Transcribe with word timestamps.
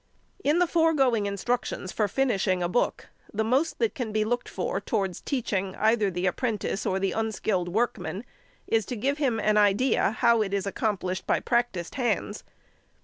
In 0.43 0.57
the 0.57 0.65
foregoing 0.65 1.27
instructions 1.27 1.91
for 1.91 2.07
finishing 2.07 2.63
a 2.63 2.67
book, 2.67 3.09
the 3.31 3.43
most 3.43 3.77
that 3.77 3.93
can 3.93 4.11
be 4.11 4.25
looked 4.25 4.49
for 4.49 4.81
towards 4.81 5.21
teaching 5.21 5.75
either 5.75 6.09
the 6.09 6.25
apprentice 6.25 6.87
or 6.87 6.97
the 6.97 7.11
unskilled 7.11 7.69
workman 7.69 8.25
is 8.65 8.83
to 8.87 8.95
give 8.95 9.19
him 9.19 9.39
an 9.39 9.57
idea 9.57 10.09
how 10.13 10.41
it 10.41 10.55
is 10.55 10.65
accomplished 10.65 11.27
by 11.27 11.39
practised 11.39 11.93
hands. 11.93 12.43